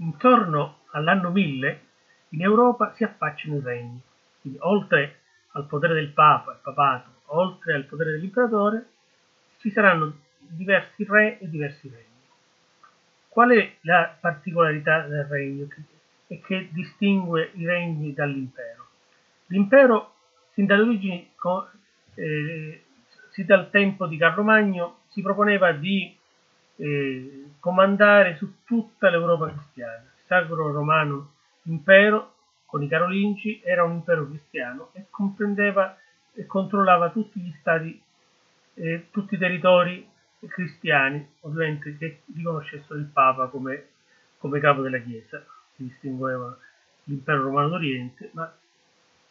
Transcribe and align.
intorno 0.00 0.80
all'anno 0.90 1.30
1000 1.30 1.80
in 2.30 2.42
Europa 2.42 2.92
si 2.94 3.04
affacciano 3.04 3.56
i 3.56 3.60
regni. 3.60 4.00
Quindi 4.40 4.58
oltre 4.62 5.20
al 5.52 5.66
potere 5.66 5.94
del 5.94 6.10
Papa, 6.10 6.52
il 6.52 6.58
papato, 6.62 7.10
oltre 7.26 7.74
al 7.74 7.84
potere 7.84 8.12
dell'imperatore, 8.12 8.86
ci 9.58 9.70
saranno 9.70 10.18
diversi 10.38 11.04
re 11.08 11.38
e 11.38 11.48
diversi 11.48 11.88
regni. 11.88 12.04
Qual 13.28 13.50
è 13.50 13.76
la 13.82 14.16
particolarità 14.18 15.06
del 15.06 15.24
regno 15.24 15.66
e 16.26 16.40
che 16.40 16.68
distingue 16.72 17.50
i 17.54 17.66
regni 17.66 18.12
dall'impero? 18.12 18.86
L'impero, 19.46 20.14
sin 20.52 20.66
dalle 20.66 21.26
eh, 22.14 22.84
sin 23.30 23.46
dal 23.46 23.70
tempo 23.70 24.06
di 24.06 24.16
Carlo 24.16 24.42
Magno, 24.42 25.00
si 25.08 25.22
proponeva 25.22 25.72
di 25.72 26.16
comandare 27.60 28.36
su 28.36 28.64
tutta 28.64 29.10
l'Europa 29.10 29.50
cristiana. 29.50 30.02
Il 30.02 30.24
Sacro 30.26 30.72
Romano 30.72 31.32
Impero, 31.64 32.34
con 32.64 32.82
i 32.82 32.88
Carolingi, 32.88 33.60
era 33.62 33.84
un 33.84 33.92
impero 33.92 34.26
cristiano 34.26 34.90
e 34.92 35.06
comprendeva 35.10 35.96
e 36.32 36.46
controllava 36.46 37.10
tutti 37.10 37.38
gli 37.40 37.52
stati, 37.60 38.00
eh, 38.74 39.08
tutti 39.10 39.34
i 39.34 39.38
territori 39.38 40.08
cristiani, 40.46 41.26
ovviamente 41.40 41.96
che 41.98 42.22
riconoscessero 42.34 42.98
il 42.98 43.06
Papa 43.06 43.48
come, 43.48 43.88
come 44.38 44.60
capo 44.60 44.80
della 44.80 45.00
Chiesa. 45.00 45.44
Si 45.74 45.82
distingueva 45.82 46.56
l'impero 47.04 47.42
romano 47.42 47.68
d'Oriente, 47.68 48.30
ma 48.32 48.50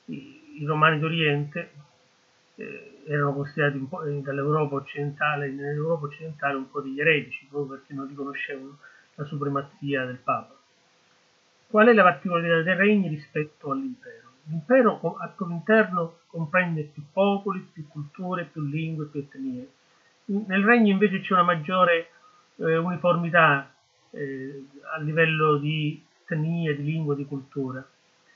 i, 0.05 0.61
i 0.61 0.65
romani 0.65 0.99
d'Oriente 0.99 1.71
eh, 2.59 3.03
erano 3.07 3.33
considerati 3.33 3.77
eh, 3.77 4.21
dall'Europa 4.21 4.75
occidentale, 4.75 5.49
nell'Europa 5.49 6.07
occidentale 6.07 6.57
un 6.57 6.69
po' 6.69 6.81
degli 6.81 6.99
eretici, 6.99 7.47
proprio 7.49 7.77
perché 7.77 7.93
non 7.93 8.07
riconoscevano 8.07 8.77
la 9.15 9.23
supremazia 9.23 10.05
del 10.05 10.17
Papa. 10.17 10.55
Qual 11.67 11.87
è 11.87 11.93
la 11.93 12.03
particolarità 12.03 12.61
dei 12.61 12.75
regni 12.75 13.07
rispetto 13.07 13.71
all'impero? 13.71 14.27
L'impero 14.43 15.17
al 15.19 15.33
proprio 15.35 15.57
interno 15.57 16.17
comprende 16.27 16.83
più 16.83 17.03
popoli, 17.13 17.59
più 17.71 17.87
culture, 17.87 18.49
più 18.51 18.61
lingue, 18.61 19.05
più 19.05 19.21
etnie. 19.21 19.69
Nel 20.25 20.63
regno 20.63 20.91
invece 20.91 21.21
c'è 21.21 21.33
una 21.33 21.43
maggiore 21.43 22.09
eh, 22.57 22.77
uniformità 22.77 23.71
eh, 24.11 24.65
a 24.93 24.99
livello 24.99 25.57
di 25.57 26.03
etnia, 26.25 26.75
di 26.75 26.83
lingua, 26.83 27.15
di 27.15 27.25
cultura. 27.25 27.87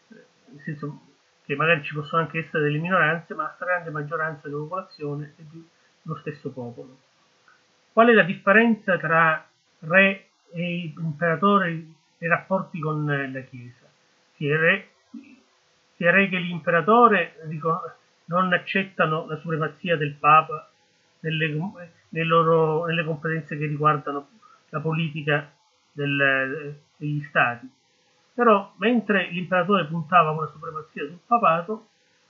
Nel 0.08 0.62
senso, 0.64 1.02
che 1.54 1.56
magari 1.56 1.84
ci 1.84 1.94
possono 1.94 2.24
anche 2.24 2.40
essere 2.40 2.64
delle 2.64 2.80
minoranze, 2.80 3.34
ma 3.34 3.44
la 3.44 3.54
stragrande 3.56 3.92
maggioranza 3.92 4.48
della 4.48 4.60
popolazione 4.62 5.34
è 5.38 5.42
di 5.44 5.66
lo 6.04 6.16
stesso 6.18 6.52
popolo. 6.52 6.98
Qual 7.94 8.08
è 8.08 8.14
la 8.14 8.24
differenza 8.24 8.98
tra 8.98 9.48
re 9.80 10.28
e 10.52 10.94
imperatore 10.98 11.70
nei 11.70 12.30
rapporti 12.30 12.80
con 12.80 13.06
la 13.06 13.40
Chiesa? 13.42 13.86
Sia, 14.36 14.58
re, 14.58 14.90
sia 15.96 16.12
re 16.12 16.28
che 16.28 16.38
l'imperatore 16.38 17.36
non 18.26 18.52
accettano 18.52 19.28
la 19.28 19.38
supremazia 19.38 19.96
del 19.96 20.16
Papa 20.16 20.70
nelle, 21.20 21.48
nelle, 22.10 22.26
loro, 22.26 22.86
nelle 22.86 23.06
competenze 23.06 23.58
che 23.58 23.68
riguardano 23.68 24.28
la 24.70 24.80
politica 24.80 25.52
del, 25.92 26.76
degli 26.98 27.24
stati 27.30 27.70
però, 28.34 28.74
mentre 28.78 29.30
l'imperatore 29.30 29.86
puntava 29.86 30.30
a 30.30 30.34
una 30.34 30.48
supremazia 30.48 31.06
sul 31.06 31.20
papato, 31.26 31.88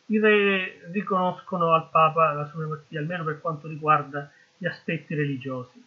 i 0.07 0.19
re 0.19 0.89
riconoscono 0.91 1.73
al 1.73 1.89
papa 1.89 2.33
la 2.33 2.45
supremazia, 2.47 2.99
almeno 2.99 3.23
per 3.23 3.39
quanto 3.39 3.67
riguarda 3.67 4.29
gli 4.57 4.65
aspetti 4.65 5.15
religiosi. 5.15 5.81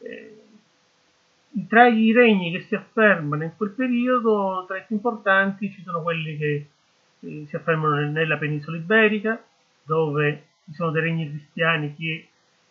Eh, 0.00 0.42
tra 1.66 1.88
i 1.88 2.12
regni 2.12 2.52
che 2.52 2.66
si 2.66 2.74
affermano 2.74 3.44
in 3.44 3.56
quel 3.56 3.70
periodo, 3.70 4.64
tra 4.68 4.76
i 4.76 4.84
più 4.86 4.96
importanti 4.96 5.72
ci 5.72 5.82
sono 5.82 6.02
quelli 6.02 6.36
che 6.36 6.68
eh, 7.20 7.46
si 7.48 7.56
affermano 7.56 8.10
nella 8.10 8.36
penisola 8.36 8.76
iberica, 8.76 9.42
dove 9.84 10.44
ci 10.66 10.74
sono 10.74 10.90
dei 10.90 11.02
regni 11.02 11.30
cristiani 11.30 11.96
che 11.96 12.28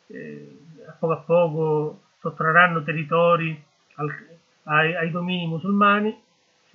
eh, 0.07 0.59
a 0.87 0.91
poco 0.91 1.13
a 1.13 1.17
poco 1.17 2.01
sottrarranno 2.19 2.83
territori 2.83 3.59
al, 3.95 4.13
ai, 4.63 4.95
ai 4.95 5.11
domini 5.11 5.47
musulmani 5.47 6.25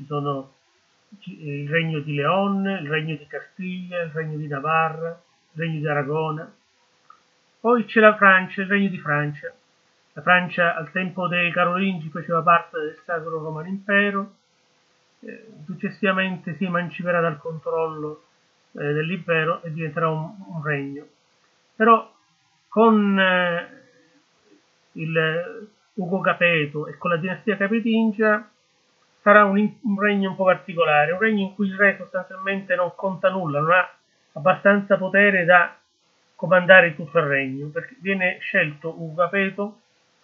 ci 0.03 0.07
sono 0.07 0.55
il 1.25 1.69
regno 1.69 2.01
di 2.01 2.15
Leon, 2.15 2.67
il 2.67 2.89
regno 2.89 3.17
di 3.17 3.27
Castiglia, 3.27 4.03
il 4.03 4.11
regno 4.11 4.37
di 4.37 4.49
Navarra, 4.49 5.11
il 5.53 5.61
regno 5.61 5.79
di 5.79 5.87
Aragona. 5.87 6.53
Poi 7.61 7.85
c'è 7.85 8.01
la 8.01 8.17
Francia, 8.17 8.62
il 8.62 8.69
regno 8.69 8.89
di 8.89 8.99
Francia. 8.99 9.53
La 10.15 10.23
Francia 10.23 10.75
al 10.75 10.91
tempo 10.91 11.29
dei 11.29 11.53
Carolingi 11.53 12.09
faceva 12.11 12.43
parte 12.43 12.79
del 12.79 12.99
Sacro 13.05 13.39
Romano 13.39 13.69
Impero, 13.69 14.35
eh, 15.21 15.47
successivamente 15.65 16.57
si 16.57 16.65
emanciperà 16.65 17.21
dal 17.21 17.39
controllo 17.39 18.25
eh, 18.73 18.93
dell'impero 18.93 19.62
e 19.62 19.73
diventerà 19.73 20.09
un, 20.09 20.35
un 20.49 20.62
regno. 20.62 21.07
Però 21.77 22.12
con 22.69 23.19
eh, 23.19 23.81
il 24.93 25.69
Ugo 25.95 26.21
Capeto 26.21 26.89
e 26.89 26.99
con 26.99 27.11
la 27.11 27.17
dinastia 27.17 27.57
capetingia 27.57 28.52
sarà 29.22 29.44
un, 29.44 29.56
un, 29.83 30.00
regno 30.00 30.31
un 30.31 30.37
po' 30.37 30.44
particolare, 30.44 31.12
un 31.12 31.19
regno 31.19 31.43
in 31.43 31.55
cui 31.55 31.69
il 31.69 31.77
re 31.77 31.97
sostanzialmente 31.97 32.75
non 32.75 32.93
conta 32.94 33.31
nulla, 33.31 33.60
non 33.60 33.71
ha 33.71 33.94
abbastanza 34.33 34.97
potere 34.97 35.44
da 35.44 35.77
comandare 36.34 36.94
tutto 36.97 37.19
il 37.19 37.25
regno, 37.25 37.69
perché 37.69 37.97
viene 38.00 38.38
scelto 38.41 39.00
un 39.00 39.15
capeto 39.15 39.81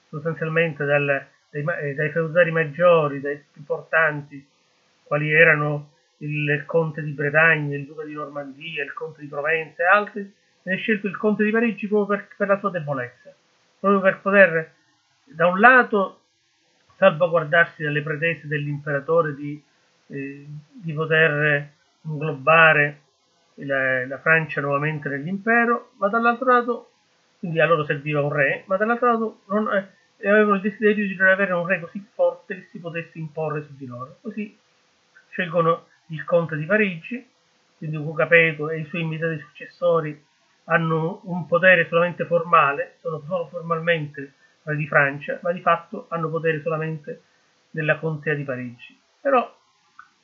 sostanzialmente 0.08 0.84
dal, 0.84 1.26
dai, 1.50 1.64
eh, 1.80 1.94
dai, 1.94 2.10
feudali 2.10 2.50
maggiori, 2.50 3.20
dai 3.20 3.36
più 3.36 3.60
importanti, 3.60 4.44
quali 5.04 5.30
erano 5.32 5.92
il 6.18 6.64
conte 6.66 7.02
di 7.02 7.12
Bretagna, 7.12 7.76
il 7.76 7.86
duca 7.86 8.04
di 8.04 8.14
Normandia, 8.14 8.82
il 8.82 8.92
conte 8.92 9.20
di 9.20 9.28
Provenza 9.28 9.84
e 9.84 9.86
altri, 9.86 10.34
viene 10.62 10.80
scelto 10.80 11.06
il 11.06 11.16
conte 11.16 11.44
di 11.44 11.50
Parigi 11.52 11.86
proprio 11.86 12.16
per, 12.16 12.28
per 12.36 12.48
la 12.48 12.58
sua 12.58 12.70
debolezza, 12.70 13.32
proprio 13.78 14.00
per 14.00 14.20
poter 14.20 14.72
da 15.24 15.46
un 15.46 15.60
lato 15.60 16.17
salvaguardarsi 16.98 17.82
dalle 17.82 18.02
pretese 18.02 18.48
dell'imperatore 18.48 19.34
di, 19.34 19.62
eh, 20.08 20.46
di 20.72 20.92
poter 20.92 21.70
inglobare 22.02 23.00
la, 23.54 24.06
la, 24.06 24.18
Francia 24.18 24.60
nuovamente 24.60 25.08
nell'impero, 25.08 25.92
ma 25.98 26.08
dall'altro 26.08 26.52
lato, 26.52 26.90
quindi 27.38 27.60
a 27.60 27.66
loro 27.66 27.84
serviva 27.84 28.20
un 28.20 28.32
re, 28.32 28.64
ma 28.66 28.76
dall'altro 28.76 29.12
lato 29.12 29.40
non, 29.46 29.68
eh, 29.72 30.28
avevano 30.28 30.56
il 30.56 30.60
desiderio 30.60 31.06
di 31.06 31.14
non 31.14 31.28
avere 31.28 31.52
un 31.52 31.66
re 31.66 31.80
così 31.80 32.04
forte 32.12 32.54
che 32.56 32.68
si 32.70 32.78
potesse 32.78 33.18
imporre 33.18 33.62
su 33.62 33.76
di 33.76 33.86
loro. 33.86 34.18
Così 34.20 34.56
scelgono 35.30 35.86
il 36.08 36.24
conte 36.24 36.56
di 36.56 36.64
Parigi, 36.64 37.26
quindi 37.76 37.96
Ugo 37.96 38.28
e 38.28 38.80
i 38.80 38.86
suoi 38.86 39.02
immediati 39.02 39.38
successori 39.38 40.26
hanno 40.64 41.20
un 41.24 41.46
potere 41.46 41.86
solamente 41.88 42.24
formale, 42.26 42.96
sono 43.00 43.22
solo 43.24 43.46
formalmente 43.46 44.34
di 44.74 44.86
Francia, 44.86 45.38
ma 45.42 45.52
di 45.52 45.60
fatto 45.60 46.06
hanno 46.08 46.28
potere 46.28 46.60
solamente 46.62 47.22
nella 47.70 47.98
contea 47.98 48.34
di 48.34 48.44
Parigi. 48.44 48.98
Però 49.20 49.56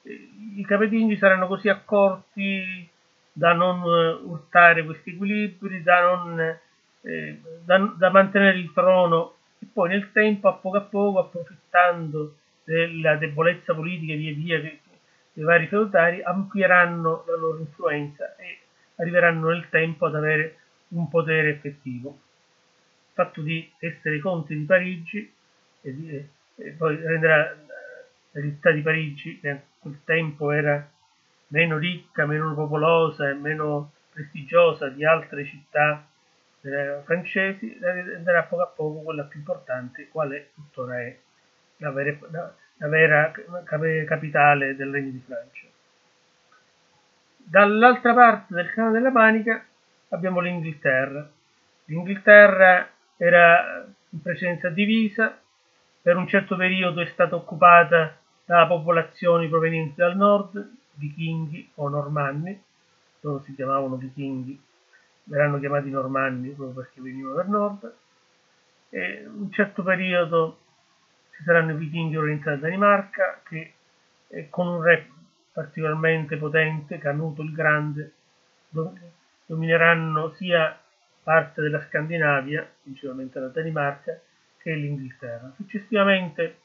eh, 0.03 0.31
i 0.57 0.65
capetinghi 0.65 1.17
saranno 1.17 1.47
così 1.47 1.69
accorti 1.69 2.89
da 3.33 3.53
non 3.53 3.83
eh, 3.83 4.13
urtare 4.25 4.85
questi 4.85 5.11
equilibri, 5.11 5.83
da, 5.83 6.03
non, 6.03 6.59
eh, 7.03 7.41
da, 7.65 7.95
da, 7.97 8.11
mantenere 8.11 8.59
il 8.59 8.73
trono 8.73 9.35
e 9.59 9.67
poi 9.73 9.89
nel 9.89 10.13
tempo, 10.13 10.49
a 10.49 10.55
poco 10.55 10.77
a 10.77 10.83
poco, 10.83 11.19
approfittando 11.19 12.37
della 12.65 13.17
debolezza 13.17 13.75
politica 13.75 14.15
via 14.15 14.33
via 14.33 14.61
che, 14.61 14.81
dei 15.33 15.45
vari 15.45 15.67
feudali, 15.67 16.23
amplieranno 16.23 17.25
la 17.27 17.37
loro 17.37 17.59
influenza 17.59 18.37
e 18.37 18.59
arriveranno 18.97 19.49
nel 19.49 19.69
tempo 19.69 20.07
ad 20.07 20.15
avere 20.15 20.59
un 20.89 21.09
potere 21.09 21.51
effettivo 21.51 22.19
fatto 23.15 23.41
di 23.41 23.73
essere 23.79 24.19
conte 24.19 24.55
di 24.55 24.65
Parigi 24.65 25.33
e, 25.81 25.95
di, 25.95 26.29
e 26.57 26.71
poi 26.73 26.97
renderà 26.97 27.57
la 28.33 28.41
città 28.41 28.73
di 28.73 28.83
Parigi, 28.83 29.41
che 29.41 29.51
a 29.51 29.61
quel 29.79 30.01
tempo 30.05 30.51
era 30.51 30.87
meno 31.49 31.79
ricca, 31.79 32.27
meno 32.27 32.53
popolosa 32.55 33.31
e 33.31 33.35
meno 33.35 33.93
prestigiosa 34.13 34.89
di 34.89 35.05
altre 35.05 35.45
città 35.45 36.05
eh, 36.63 37.01
francesi, 37.05 37.79
renderà 37.81 38.43
poco 38.43 38.63
a 38.63 38.67
poco 38.67 39.03
quella 39.03 39.25
più 39.25 39.39
importante, 39.39 40.09
quale 40.09 40.51
tuttora 40.55 41.01
è 41.01 41.17
la 41.79 41.91
vera, 41.93 42.17
la, 42.31 42.55
la 42.79 42.89
vera 42.89 43.33
capitale 44.05 44.75
del 44.75 44.91
Regno 44.91 45.11
di 45.11 45.23
Francia. 45.25 45.67
Dall'altra 47.37 48.15
parte 48.15 48.55
del 48.55 48.71
canale 48.71 48.95
della 48.95 49.11
Manica 49.11 49.65
abbiamo 50.09 50.41
l'Inghilterra. 50.41 51.29
L'Inghilterra 51.85 52.89
era 53.17 53.87
in 54.11 54.23
presenza 54.23 54.69
divisa, 54.69 55.39
per 56.03 56.17
un 56.17 56.27
certo 56.29 56.57
periodo 56.57 57.01
è 57.01 57.07
stata 57.07 57.35
occupata 57.35 58.19
da 58.45 58.67
popolazioni 58.67 59.49
provenienti 59.49 59.95
dal 59.97 60.17
nord, 60.17 60.71
vichinghi 60.95 61.71
o 61.77 61.89
normanni, 61.89 62.63
loro 63.21 63.41
si 63.41 63.55
chiamavano 63.55 63.97
vichinghi, 63.97 64.61
verranno 65.25 65.59
chiamati 65.59 65.91
normanni 65.91 66.51
proprio 66.51 66.83
perché 66.83 67.01
venivano 67.01 67.37
dal 67.37 67.49
nord, 67.49 67.95
e 68.91 69.27
un 69.27 69.51
certo 69.51 69.83
periodo 69.83 70.59
ci 71.35 71.43
saranno 71.43 71.73
i 71.73 71.77
vichinghi 71.77 72.17
orientali 72.17 72.61
da 72.61 72.69
Danimarca 72.69 73.41
che 73.43 73.73
con 74.51 74.67
un 74.67 74.83
re 74.83 75.09
particolarmente 75.53 76.37
potente, 76.37 76.99
Canuto 76.99 77.43
il 77.43 77.53
Grande, 77.53 78.13
domineranno 79.47 80.33
sia 80.35 80.79
parte 81.25 81.63
della 81.63 81.83
Scandinavia, 81.89 82.69
principalmente 82.83 83.41
la 83.41 83.49
Danimarca, 83.49 84.21
che 84.59 84.75
l'Inghilterra. 84.75 85.53
Successivamente 85.57 86.59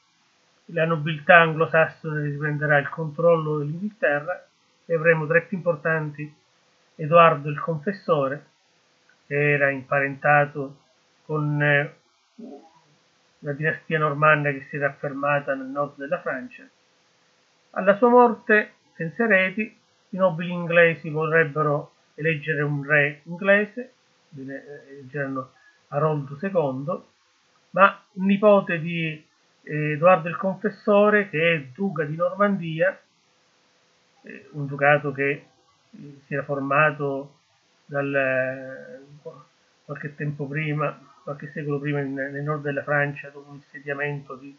la 0.66 0.86
nobiltà 0.86 1.38
anglosassone 1.38 2.22
riprenderà 2.22 2.78
il 2.78 2.90
controllo 2.90 3.58
dell'Inghilterra 3.58 4.46
e 4.86 4.94
avremo 4.94 5.26
tra 5.26 5.40
i 5.40 5.46
più 5.46 5.58
importanti 5.58 6.32
Edoardo 6.96 7.50
il 7.50 7.60
Confessore, 7.60 8.46
che 9.26 9.52
era 9.52 9.70
imparentato 9.70 10.78
con 11.26 11.62
eh, 11.62 11.94
la 13.40 13.54
dinastia 13.54 13.98
normanna 13.98 14.52
che 14.52 14.68
si 14.70 14.76
era 14.76 14.88
affermata 14.88 15.56
nel 15.56 15.68
nord 15.68 15.96
della 15.96 16.20
Francia. 16.20 16.68
Alla 17.72 17.96
sua 17.96 18.10
morte, 18.10 18.74
senza 18.96 19.24
eredi, 19.24 19.78
i 20.10 20.18
nobili 20.18 20.52
inglesi 20.52 21.10
vorrebbero 21.10 21.94
eleggere 22.16 22.62
un 22.64 22.84
re 22.84 23.22
inglese, 23.24 23.94
eleggeranno 24.36 25.52
Aroldo 25.90 26.38
II, 26.42 27.02
ma 27.72 28.04
nipote 28.14 28.80
di 28.80 29.26
Edoardo 29.64 30.30
il 30.30 30.38
Confessore, 30.38 31.30
che 31.30 31.54
è 31.54 31.62
duca 31.74 32.04
di 32.04 32.16
Normandia, 32.16 33.00
eh, 34.24 34.50
un 34.52 34.66
ducato 34.66 35.12
che 35.12 35.30
eh, 35.92 36.20
si 36.26 36.34
era 36.34 36.44
formato 36.44 37.38
dal, 37.86 39.02
qualche 39.84 40.16
tempo 40.16 40.46
prima, 40.46 41.00
qualche 41.24 41.52
secolo 41.52 41.80
prima 41.80 42.02
nel 42.02 42.44
nord 42.44 42.62
della 42.62 42.84
Francia, 42.84 43.30
dopo 43.30 43.52
l'insediamento 43.52 44.36
di, 44.36 44.56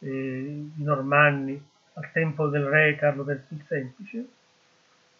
eh, 0.00 0.68
di 0.74 0.82
Normanni 0.82 1.62
al 1.94 2.12
tempo 2.12 2.48
del 2.48 2.64
re 2.64 2.96
Carlo 2.96 3.24
III 3.26 3.40
il 3.48 3.64
Semplice. 3.66 4.26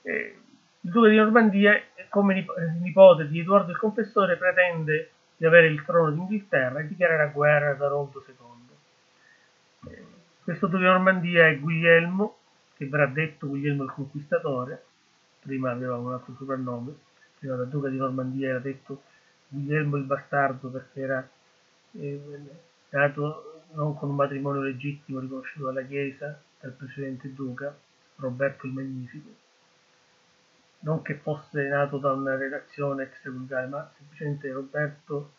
Eh, 0.02 0.38
il 0.80 0.90
duca 0.90 1.08
di 1.08 1.16
Normandia, 1.16 1.80
come 2.08 2.46
nipote 2.80 3.28
di 3.28 3.40
Edoardo 3.40 3.72
il 3.72 3.78
Confessore, 3.78 4.36
pretende 4.36 5.10
di 5.36 5.44
avere 5.44 5.66
il 5.66 5.84
trono 5.84 6.10
d'Inghilterra 6.10 6.80
e 6.80 6.86
dichiarerà 6.86 7.26
guerra 7.26 7.70
ad 7.70 7.82
Aroldo 7.82 8.24
II. 8.26 9.92
Eh, 9.92 10.04
questo 10.42 10.66
di 10.66 10.78
Normandia 10.78 11.46
è 11.46 11.58
Guglielmo, 11.58 12.36
che 12.76 12.86
verrà 12.86 13.06
detto 13.06 13.48
Guglielmo 13.48 13.84
il 13.84 13.90
Conquistatore, 13.90 14.84
prima 15.40 15.70
aveva 15.70 15.96
un 15.96 16.12
altro 16.12 16.34
soprannome, 16.38 16.94
prima 17.38 17.56
da 17.56 17.64
duca 17.64 17.88
di 17.88 17.96
Normandia 17.96 18.48
era 18.50 18.58
detto 18.58 19.02
Guglielmo 19.48 19.96
il 19.96 20.04
Bastardo 20.04 20.68
perché 20.68 21.00
era 21.00 21.28
eh, 21.92 22.40
nato 22.90 23.62
non 23.72 23.96
con 23.96 24.10
un 24.10 24.16
matrimonio 24.16 24.62
legittimo 24.62 25.20
riconosciuto 25.20 25.66
dalla 25.66 25.82
Chiesa 25.82 26.40
dal 26.60 26.72
precedente 26.72 27.32
duca, 27.32 27.76
Roberto 28.16 28.66
il 28.66 28.72
Magnifico 28.72 29.44
non 30.86 31.02
che 31.02 31.16
fosse 31.16 31.66
nato 31.66 31.98
da 31.98 32.12
una 32.12 32.36
relazione 32.36 33.02
extraconiugale, 33.02 33.66
ma 33.66 33.90
semplicemente 33.96 34.52
Roberto 34.52 35.32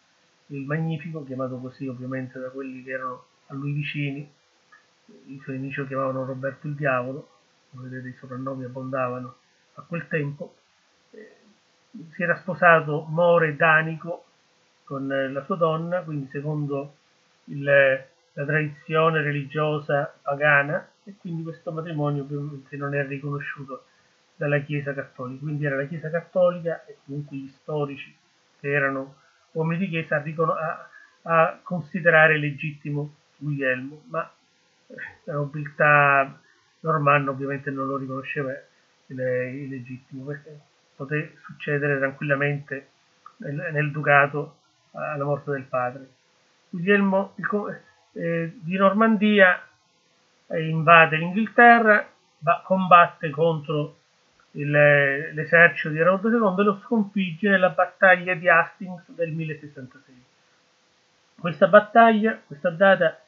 il 0.47 0.65
Magnifico, 0.65 1.23
chiamato 1.23 1.57
così 1.57 1.88
ovviamente 1.88 2.38
da 2.38 2.49
quelli 2.49 2.83
che 2.83 2.91
erano 2.91 3.25
a 3.47 3.53
lui 3.53 3.71
vicini, 3.71 4.29
i 5.27 5.39
suoi 5.41 5.55
nemici 5.55 5.79
lo 5.79 5.88
chiamavano 5.88 6.25
Roberto 6.25 6.67
il 6.67 6.75
Diavolo, 6.75 7.29
come 7.69 7.88
vedete 7.88 8.09
i 8.09 8.17
soprannomi 8.19 8.65
abbondavano 8.65 9.35
a 9.75 9.81
quel 9.83 10.05
tempo, 10.09 10.55
eh, 11.11 11.35
si 12.11 12.23
era 12.23 12.35
sposato 12.39 13.05
More 13.07 13.55
Danico 13.55 14.25
con 14.83 15.07
la 15.07 15.43
sua 15.45 15.55
donna, 15.55 16.01
quindi 16.01 16.27
secondo 16.27 16.95
il, 17.45 17.63
la 17.63 18.45
tradizione 18.45 19.21
religiosa 19.21 20.13
pagana, 20.21 20.89
e 21.05 21.15
quindi 21.17 21.43
questo 21.43 21.71
matrimonio 21.71 22.23
ovviamente 22.23 22.75
non 22.75 22.93
è 22.93 23.05
riconosciuto 23.07 23.85
dalla 24.38 24.60
Chiesa 24.60 24.94
Cattolica, 24.94 25.42
quindi 25.42 25.66
era 25.66 25.75
la 25.75 25.86
Chiesa 25.86 26.10
Cattolica 26.10 26.86
e 26.86 26.98
comunque 27.04 27.36
gli 27.36 27.50
storici 27.50 28.16
che 28.60 28.72
erano 28.72 29.16
uomini 29.51 29.80
di 29.80 29.89
Chiesa 29.89 30.24
a, 30.24 30.89
a 31.24 31.60
considerare 31.62 32.38
legittimo 32.38 33.13
Guglielmo, 33.38 34.04
ma 34.07 34.31
la 35.25 35.34
nobiltà 35.34 36.39
normanna 36.81 37.31
ovviamente 37.31 37.72
non 37.72 37.88
lo 37.88 37.98
riconosceva 37.98 38.51
illegittimo, 39.07 40.24
perché 40.25 40.60
poté 40.95 41.38
succedere 41.44 41.98
tranquillamente 41.98 42.89
nel, 43.38 43.69
nel, 43.72 43.92
ducato 43.92 44.57
alla 44.92 45.24
morte 45.24 45.51
del 45.51 45.63
padre. 45.63 46.10
Guglielmo 46.69 47.36
eh, 48.13 48.54
di 48.62 48.75
Normandia 48.75 49.62
eh, 50.48 50.68
invade 50.68 51.18
l'Inghilterra, 51.18 52.07
va, 52.39 52.62
combatte 52.66 53.30
contro 53.30 53.98
l'esercito 54.65 55.89
di 55.89 56.00
Erode 56.00 56.30
II 56.30 56.56
e 56.57 56.63
lo 56.63 56.80
sconfigge 56.83 57.50
nella 57.50 57.69
battaglia 57.69 58.33
di 58.33 58.50
Hastings 58.50 59.12
del 59.12 59.31
1066. 59.31 60.24
Questa 61.39 61.68
battaglia, 61.68 62.39
questa 62.45 62.71
data 62.71 63.21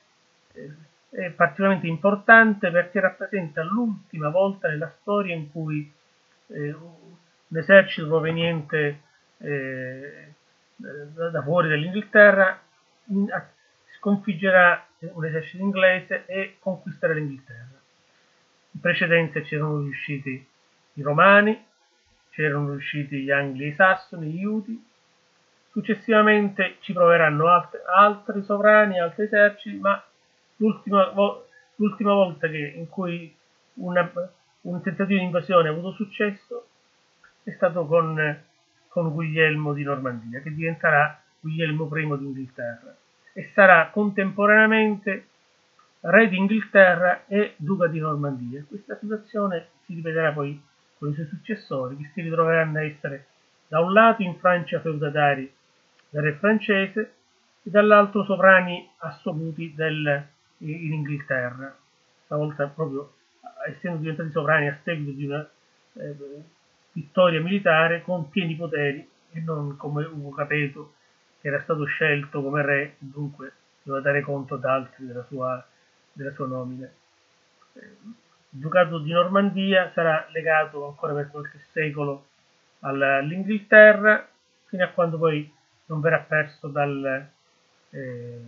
eh, 0.54 0.76
è 1.10 1.30
particolarmente 1.32 1.88
importante 1.88 2.72
perché 2.72 3.00
rappresenta 3.00 3.64
l'ultima 3.64 4.30
volta 4.30 4.68
nella 4.68 4.92
storia 5.02 5.36
in 5.36 5.52
cui 5.52 5.92
eh, 6.48 6.74
un 6.74 7.58
esercito 7.58 8.08
proveniente 8.08 9.02
eh, 9.38 10.34
da 10.76 11.42
fuori 11.44 11.68
dell'Inghilterra 11.68 12.60
sconfiggerà 13.98 14.88
un 15.00 15.26
esercito 15.26 15.62
inglese 15.64 16.26
e 16.26 16.56
conquisterà 16.60 17.14
l'Inghilterra. 17.14 17.80
In 18.72 18.80
precedenza 18.80 19.44
ci 19.44 19.56
erano 19.56 19.82
riusciti 19.82 20.48
i 21.00 21.02
Romani, 21.02 21.66
c'erano 22.30 22.72
riusciti 22.72 23.22
gli 23.22 23.32
Angli 23.32 23.64
e 23.64 23.68
i 23.68 23.74
Sassoni, 23.74 24.30
gli 24.30 24.40
Iuti, 24.40 24.86
successivamente 25.72 26.78
ci 26.82 26.94
proveranno 26.94 27.48
alt- 27.48 27.82
altri 27.86 28.44
sovrani, 28.44 29.00
altri 29.00 29.26
eserciti, 29.26 29.78
ma 29.78 30.02
l'ultima, 30.58 31.10
vo- 31.10 31.48
l'ultima 31.76 32.14
volta 32.14 32.48
che, 32.48 32.74
in 32.76 32.88
cui 32.90 33.34
una, 33.76 34.12
un 34.62 34.82
tentativo 34.82 35.20
di 35.20 35.26
invasione 35.26 35.70
ha 35.70 35.72
avuto 35.72 35.92
successo 35.92 36.68
è 37.44 37.52
stato 37.52 37.86
con, 37.86 38.44
con 38.88 39.12
Guglielmo 39.12 39.74
di 39.74 39.84
Normandia, 39.84 40.42
che 40.42 40.54
diventerà 40.54 41.22
Guglielmo 41.40 41.90
I 41.92 42.18
d'Inghilterra 42.18 42.96
e 43.34 43.50
sarà 43.54 43.90
contemporaneamente 43.90 45.28
re 46.02 46.28
d'Inghilterra 46.28 47.26
e 47.28 47.54
duca 47.58 47.88
di 47.88 48.00
Normandia. 48.00 48.64
Questa 48.68 48.98
situazione 48.98 49.70
si 49.86 49.94
ripeterà 49.94 50.32
poi 50.34 50.62
con 51.00 51.10
i 51.10 51.14
suoi 51.14 51.28
successori 51.28 51.98
che 51.98 52.12
si 52.14 52.22
ritroveranno 52.22 52.78
a 52.78 52.84
essere 52.84 53.26
da 53.68 53.80
un 53.80 53.94
lato 53.94 54.22
in 54.22 54.36
Francia 54.38 54.82
feudatari 54.82 55.52
del 56.10 56.22
re 56.22 56.34
francese 56.34 57.14
e 57.64 57.70
dall'altro 57.70 58.24
sovrani 58.26 58.88
assoluti 58.98 59.74
del, 59.76 60.28
in 60.58 60.94
Inghilterra, 60.94 61.76
stavolta 62.26 62.68
proprio 62.68 63.14
essendo 63.68 64.00
diventati 64.00 64.32
sovrani 64.32 64.68
a 64.68 64.78
seguito 64.84 65.12
di 65.12 65.26
una 65.26 65.50
eh, 65.94 66.16
vittoria 66.92 67.42
militare 67.42 68.02
con 68.02 68.30
pieni 68.30 68.56
poteri 68.56 69.08
e 69.32 69.40
non 69.42 69.78
come 69.78 70.06
Ugo 70.06 70.32
Capeto 70.32 70.94
che 71.40 71.48
era 71.48 71.62
stato 71.62 71.86
scelto 71.86 72.42
come 72.42 72.62
re 72.62 72.96
dunque 72.98 73.54
doveva 73.84 74.04
dare 74.04 74.22
conto 74.22 74.56
ad 74.56 74.66
altri 74.66 75.06
della 75.06 75.26
sua, 75.30 75.66
della 76.12 76.34
sua 76.34 76.48
nomina. 76.48 76.90
Il 78.52 78.62
Ducato 78.62 78.98
di 78.98 79.12
Normandia 79.12 79.92
sarà 79.94 80.26
legato 80.32 80.88
ancora 80.88 81.14
per 81.14 81.30
qualche 81.30 81.60
secolo 81.72 82.26
all'Inghilterra, 82.80 84.28
fino 84.66 84.84
a 84.84 84.88
quando 84.88 85.20
poi 85.20 85.54
non 85.86 86.02
verrà 86.02 86.22
perso 86.22 86.68
dal, 86.68 87.30
eh, 87.92 88.42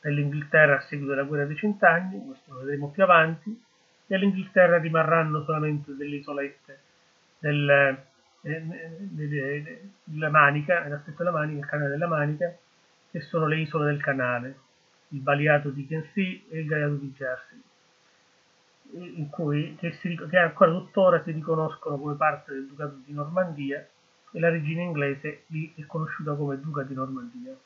dall'Inghilterra 0.00 0.78
a 0.78 0.80
seguito 0.80 1.12
della 1.12 1.22
guerra 1.22 1.44
dei 1.44 1.56
cent'anni, 1.56 2.24
questo 2.24 2.52
lo 2.52 2.58
vedremo 2.60 2.90
più 2.90 3.04
avanti, 3.04 3.62
e 4.08 4.14
all'Inghilterra 4.16 4.78
rimarranno 4.78 5.44
solamente 5.44 5.94
delle 5.94 6.16
isolette 6.16 6.80
del, 7.38 7.96
eh, 8.42 9.90
della 10.02 10.30
Manica, 10.30 10.84
stessa 11.02 11.18
della 11.18 11.30
Manica, 11.30 11.60
il 11.60 11.66
canale 11.66 11.90
della 11.90 12.08
Manica, 12.08 12.52
che 13.12 13.20
sono 13.20 13.46
le 13.46 13.60
isole 13.60 13.84
del 13.84 14.02
canale, 14.02 14.58
il 15.10 15.20
Baliato 15.20 15.70
di 15.70 15.86
Kensey 15.86 16.46
e 16.50 16.58
il 16.58 16.66
Gaiato 16.66 16.94
di 16.94 17.12
Jersey 17.16 17.62
in 18.96 19.28
cui, 19.28 19.76
che, 19.78 19.92
si, 20.00 20.16
che 20.30 20.38
ancora 20.38 20.70
tuttora 20.70 21.22
si 21.22 21.32
riconoscono 21.32 21.98
come 21.98 22.14
parte 22.14 22.52
del 22.52 22.66
Ducato 22.66 23.00
di 23.04 23.12
Normandia 23.12 23.86
e 24.30 24.40
la 24.40 24.50
regina 24.50 24.82
inglese 24.82 25.44
lì 25.48 25.72
è 25.76 25.84
conosciuta 25.86 26.34
come 26.34 26.60
Duca 26.60 26.82
di 26.82 26.94
Normandia. 26.94 27.56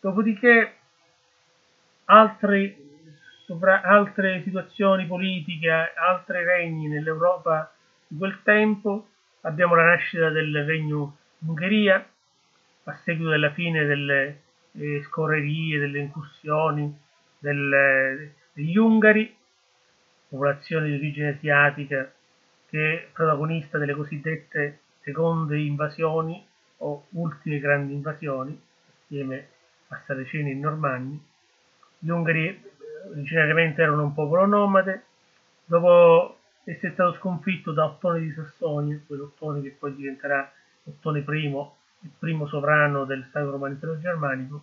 Dopodiché 0.00 0.74
altri, 2.06 2.74
sopra, 3.44 3.82
altre 3.82 4.42
situazioni 4.42 5.06
politiche, 5.06 5.70
altri 5.70 6.42
regni 6.44 6.88
nell'Europa 6.88 7.72
di 8.06 8.16
quel 8.16 8.42
tempo, 8.42 9.08
abbiamo 9.42 9.74
la 9.74 9.84
nascita 9.84 10.30
del 10.30 10.64
regno 10.64 11.16
Ungheria 11.40 12.06
a 12.84 13.00
seguito 13.04 13.30
della 13.30 13.52
fine 13.52 13.84
delle, 13.84 14.40
eh, 14.72 15.02
scorrerie, 15.04 15.78
delle 15.78 15.98
incursioni 16.00 16.98
del, 17.38 18.32
degli 18.52 18.76
Ungari, 18.76 19.36
popolazione 20.30 20.86
di 20.86 20.94
origine 20.94 21.30
asiatica 21.30 22.10
che 22.68 22.92
è 22.92 23.08
protagonista 23.12 23.78
delle 23.78 23.94
cosiddette 23.94 24.78
seconde 25.00 25.58
invasioni 25.58 26.46
o 26.78 27.06
ultime 27.10 27.58
grandi 27.58 27.94
invasioni, 27.94 28.58
assieme 29.02 29.48
a 29.88 30.00
Saraceni 30.06 30.52
e 30.52 30.54
Normanni. 30.54 31.20
Gli 31.98 32.08
Ungari 32.08 32.62
originariamente 33.10 33.82
erano 33.82 34.04
un 34.04 34.14
popolo 34.14 34.46
nomade, 34.46 35.04
dopo 35.64 36.38
essere 36.62 36.92
stato 36.92 37.14
sconfitto 37.14 37.72
da 37.72 37.86
Ottone 37.86 38.20
di 38.20 38.32
Sassonia, 38.32 39.00
quell'Ottone 39.04 39.60
che 39.62 39.74
poi 39.76 39.96
diventerà 39.96 40.50
Ottone 40.84 41.24
I, 41.26 41.68
il 42.02 42.10
primo 42.16 42.46
sovrano 42.46 43.04
del 43.04 43.26
Stato 43.28 43.50
Romano 43.50 43.76
Germanico, 43.98 44.62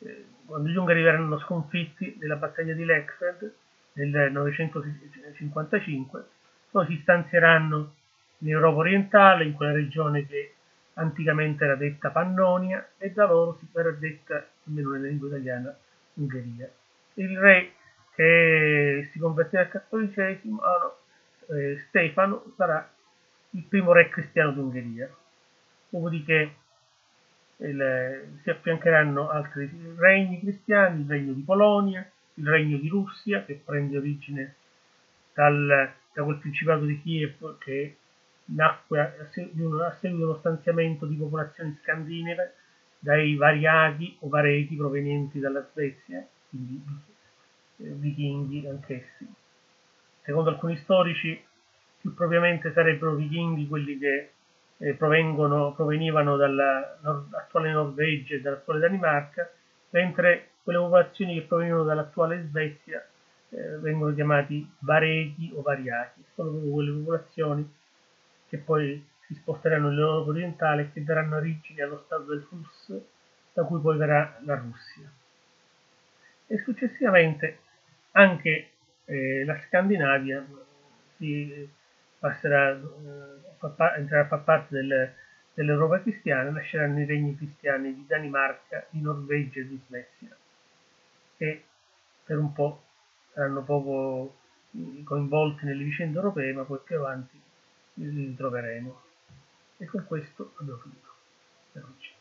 eh, 0.00 0.26
quando 0.44 0.68
gli 0.68 0.76
Ungari 0.76 1.02
verranno 1.02 1.38
sconfitti 1.38 2.16
nella 2.20 2.36
battaglia 2.36 2.74
di 2.74 2.84
Lechfeld 2.84 3.52
nel 3.94 4.30
955, 4.32 6.24
poi 6.70 6.86
si 6.86 6.98
stanzieranno 7.02 7.94
in 8.38 8.50
Europa 8.50 8.78
orientale, 8.78 9.44
in 9.44 9.54
quella 9.54 9.72
regione 9.72 10.26
che 10.26 10.54
anticamente 10.94 11.64
era 11.64 11.76
detta 11.76 12.10
Pannonia, 12.10 12.90
e 12.98 13.12
da 13.12 13.26
loro 13.26 13.56
si 13.58 13.66
verrà 13.72 13.90
detta, 13.92 14.46
almeno 14.66 14.90
nella 14.90 15.08
lingua 15.08 15.28
italiana, 15.28 15.76
Ungheria. 16.14 16.70
Il 17.14 17.38
re 17.38 17.72
che 18.14 19.08
si 19.12 19.18
convertirà 19.18 19.62
al 19.62 19.68
cattolicesimo, 19.68 20.60
ah 20.60 20.78
no, 20.78 21.56
eh, 21.56 21.78
Stefano, 21.88 22.52
sarà 22.56 22.88
il 23.50 23.62
primo 23.62 23.92
re 23.92 24.08
cristiano 24.08 24.52
d'Ungheria. 24.52 25.08
Dopodiché 25.88 26.54
il, 27.58 28.38
si 28.42 28.50
affiancheranno 28.50 29.30
altri 29.30 29.70
regni 29.96 30.40
cristiani, 30.40 31.02
il 31.02 31.08
regno 31.08 31.32
di 31.32 31.42
Polonia, 31.42 32.08
il 32.38 32.46
regno 32.46 32.78
di 32.78 32.88
Russia, 32.88 33.44
che 33.44 33.60
prende 33.64 33.98
origine 33.98 34.54
dal, 35.34 35.92
da 36.12 36.22
quel 36.22 36.38
principato 36.38 36.84
di 36.84 37.00
Kiev 37.02 37.58
che 37.58 37.96
nacque 38.46 39.00
a 39.00 39.28
seguito 39.30 40.16
dello 40.18 40.38
stanziamento 40.38 41.06
di 41.06 41.16
popolazioni 41.16 41.76
scandinave 41.82 42.54
dai 42.98 43.34
variaghi 43.36 44.16
o 44.20 44.28
vareghi 44.28 44.76
provenienti 44.76 45.38
dalla 45.38 45.66
Svezia, 45.70 46.26
quindi 46.48 46.82
eh, 47.76 47.84
vichinghi 47.84 48.66
anch'essi. 48.66 49.26
Secondo 50.22 50.50
alcuni 50.50 50.76
storici, 50.78 51.40
più 52.00 52.14
propriamente 52.14 52.72
sarebbero 52.72 53.14
vichinghi 53.14 53.68
quelli 53.68 53.98
che 53.98 54.30
eh, 54.78 54.94
provenivano 54.94 56.36
dall'attuale 56.36 57.72
Norvegia 57.72 58.34
e 58.34 58.40
dall'attuale 58.40 58.80
Danimarca, 58.80 59.50
mentre 59.90 60.50
quelle 60.62 60.78
popolazioni 60.78 61.34
che 61.34 61.46
provenivano 61.46 61.84
dall'attuale 61.84 62.46
Svezia 62.48 63.06
eh, 63.50 63.78
vengono 63.78 64.14
chiamati 64.14 64.70
vareghi 64.80 65.52
o 65.54 65.62
variati, 65.62 66.22
sono 66.34 66.50
proprio 66.50 66.72
quelle 66.72 66.92
popolazioni 66.92 67.74
che 68.48 68.58
poi 68.58 69.06
si 69.26 69.34
sposteranno 69.34 69.88
nell'Europa 69.88 70.30
orientale 70.30 70.82
e 70.82 70.92
che 70.92 71.04
daranno 71.04 71.36
origine 71.36 71.82
allo 71.82 72.02
stato 72.04 72.24
del 72.24 72.46
Rus, 72.50 73.00
da 73.52 73.62
cui 73.64 73.80
poi 73.80 73.96
verrà 73.96 74.38
la 74.44 74.56
Russia. 74.56 75.10
E 76.46 76.58
successivamente 76.58 77.58
anche 78.12 78.70
eh, 79.04 79.44
la 79.44 79.58
Scandinavia 79.66 80.46
si 81.16 81.68
passerà, 82.18 82.70
eh, 82.70 83.96
entrerà 83.96 84.22
a 84.22 84.26
far 84.26 84.44
parte 84.44 84.74
del, 84.74 85.14
dell'Europa 85.58 86.00
cristiana, 86.00 86.50
nasceranno 86.50 87.00
i 87.00 87.04
regni 87.04 87.36
cristiani 87.36 87.92
di 87.92 88.06
Danimarca, 88.06 88.86
di 88.90 89.00
Norvegia 89.00 89.58
e 89.58 89.66
di 89.66 89.80
Svezia, 89.88 90.36
che 91.36 91.64
per 92.22 92.38
un 92.38 92.52
po' 92.52 92.84
saranno 93.32 93.64
poco 93.64 94.36
coinvolti 95.02 95.64
nelle 95.64 95.82
vicende 95.82 96.18
europee, 96.18 96.52
ma 96.52 96.62
poi 96.62 96.78
più 96.84 96.98
avanti 96.98 97.40
li 97.94 98.26
ritroveremo. 98.26 99.02
E 99.78 99.86
con 99.86 100.04
questo 100.06 100.52
abbiamo 100.58 100.78
finito 100.78 101.08
per 101.72 101.82
oggi. 101.82 102.17